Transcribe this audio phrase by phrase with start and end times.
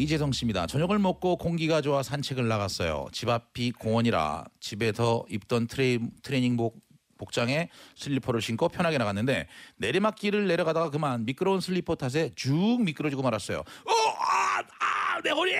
[0.00, 0.66] 이재성 씨입니다.
[0.66, 3.08] 저녁을 먹고 공기가 좋아 산책을 나갔어요.
[3.12, 6.80] 집 앞이 공원이라 집에서 입던 트레이, 트레이닝복
[7.18, 13.58] 복장에 슬리퍼를 신고 편하게 나갔는데 내리막길을 내려가다가 그만 미끄러운 슬리퍼 탓에 쭉 미끄러지고 말았어요.
[13.58, 15.52] 어, 아, 아, 내 허리!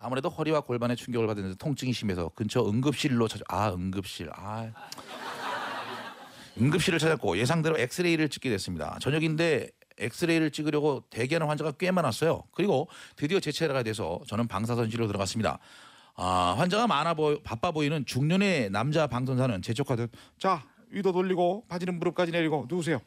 [0.00, 4.70] 아무래도 허리와 골반에 충격을 받으면서 통증이 심해서 근처 응급실로 찾아 아 응급실 아
[6.60, 8.98] 응급실을 찾았고 예상대로 엑스레이를 찍게 됐습니다.
[9.00, 9.68] 저녁인데
[9.98, 12.44] 엑스레이를 찍으려고 대기하는 환자가 꽤 많았어요.
[12.52, 15.58] 그리고 드디어 제 차례가 돼서 저는 방사선실로 들어갔습니다.
[16.14, 22.32] 아, 환자가 많아 보여 바빠 보이는 중년의 남자 방송사는 재촉하듯 자 위도 돌리고 바지는 무릎까지
[22.32, 23.00] 내리고 누우세요.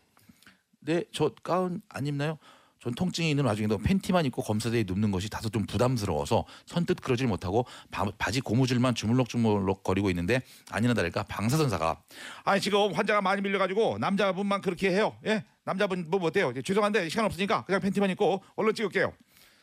[0.80, 2.38] 네, 저 가운 안 입나요?
[2.82, 7.68] 전 통증이 있는 와중에도 팬티만 입고 검사대에 눕는 것이 다소 좀 부담스러워서 선뜻 그러질 못하고
[7.92, 12.02] 바, 바지 고무줄만 주물럭주물럭 거리고 있는데 아니나 다를까 방사선사가
[12.44, 15.16] 아니 지금 환자가 많이 밀려가지고 남자분만 그렇게 해요.
[15.28, 16.52] 예 남자분 뭐 어때요?
[16.60, 19.14] 죄송한데 시간 없으니까 그냥 팬티만 입고 얼른 찍을게요.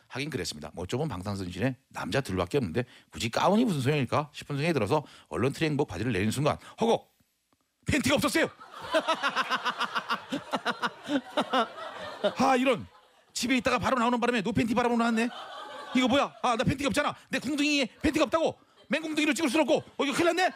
[0.07, 0.71] 하긴 그랬습니다.
[0.75, 5.89] 뭐 좁은 방사선실에 남자 둘밖에 없는데 굳이 가운이 무슨 소용일까 싶은 생각이 들어서 얼른 트레이닝복
[5.89, 7.13] 바지를 내리는 순간 허걱
[7.87, 8.49] 팬티가 없었어요.
[12.39, 12.87] 아 이런
[13.39, 15.29] 집에 있다가 바로 나오는 바람에 no 팬티 바람으로 나왔네.
[15.95, 16.35] 이거 뭐야?
[16.43, 17.15] 아 나 팬티가 없잖아.
[17.29, 18.59] 내 궁둥이에 팬티가 없다고.
[18.89, 19.77] 맹궁둥이로 찍을 수 없고.
[19.97, 20.51] 어 이거 큰일 났네.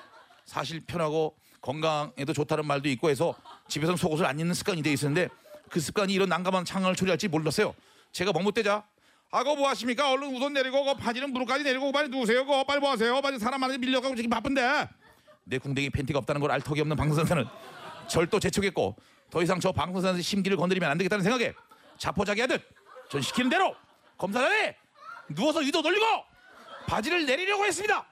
[0.45, 3.35] 사실 편하고 건강에도 좋다는 말도 있고 해서
[3.69, 5.29] 집에서는 속옷을 안 입는 습관이 돼 있었는데
[5.71, 7.73] 그 습관이 이런 난감한 상황을 초래할지 몰랐어요.
[8.11, 8.83] 제가 멍못대자
[9.31, 10.11] 아고 뭐 하십니까?
[10.11, 12.45] 얼른 우선 내리고 그 바지는 무릎까지 내리고 빨리 누우세요.
[12.45, 13.21] 그 빨리 뭐 하세요?
[13.23, 14.89] 빨리 사람 많이 밀려가고 지금 바쁜데.
[15.45, 17.45] 내 궁뎅이 팬티가 없다는 걸 알 턱이 없는 방송사는
[18.09, 18.97] 절도 재촉했고
[19.31, 21.55] 더 이상 저 방송사의 심기를 건드리면 안 되겠다는 생각에
[21.99, 22.63] 자포자기 하듯
[23.11, 23.75] 전 시키는 대로
[24.19, 24.77] 검사단에
[25.29, 26.07] 누워서 위도 돌리고
[26.87, 28.07] 바지를 내리려고 했습니다.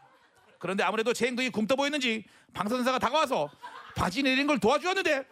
[0.59, 3.51] 그런데 아무래도 제 행동이 굼떠 보였는지 방송사가 다가와서
[3.97, 5.27] 바지 내리는 걸 도와주었는데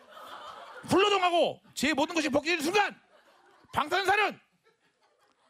[0.88, 2.98] 훌러덩하고 제 모든 것이 벗겨지는 순간
[3.72, 4.40] 방탄사는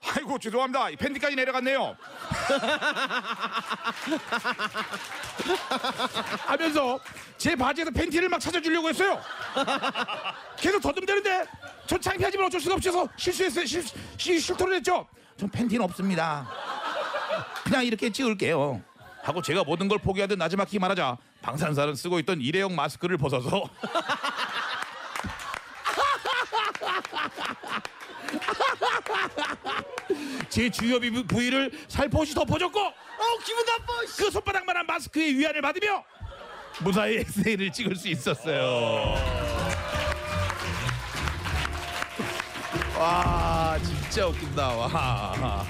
[0.00, 0.91] 아이고 죄송합니다.
[0.91, 1.96] 이 팬티까지 내려갔네요.
[6.46, 6.98] 하면서
[7.36, 9.20] 제 바지에서 팬티를 막 찾아주려고 했어요.
[10.56, 11.44] 계속 더듬대는데
[11.86, 13.66] 전 창피하지만 어쩔 수가 없어서 실수했어요.
[13.66, 13.84] 실,
[14.16, 15.06] 실, 실토를 했죠.
[15.36, 16.48] 전 팬티는 없습니다.
[17.64, 18.82] 그냥 이렇게 찍을게요.
[19.22, 23.68] 하고 제가 모든 걸 포기하듯 나지막히 말하자 방산사는 쓰고 있던 일회용 마스크를 벗어서
[30.48, 32.80] 제 주요 부- 부위를 살포시 덮어줬고
[33.18, 33.92] 어 기분 나빠.
[34.16, 36.04] 그 손바닥만한 마스크의 위안을 받으며
[36.80, 39.14] 무사히 엑스레이를 찍을 수 있었어요.
[42.98, 44.68] 와 진짜 웃긴다.
[44.68, 45.64] 와.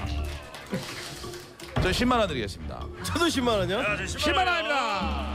[1.82, 2.86] 저 10만 원 드리겠습니다.
[3.04, 3.78] 저도 10만 원이요?
[3.78, 5.27] 10만 원입니다.